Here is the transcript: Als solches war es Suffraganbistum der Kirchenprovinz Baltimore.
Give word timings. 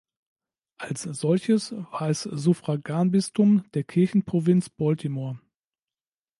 Als 0.79 1.03
solches 1.03 1.73
war 1.73 2.09
es 2.09 2.23
Suffraganbistum 2.23 3.65
der 3.75 3.83
Kirchenprovinz 3.83 4.67
Baltimore. 4.67 5.39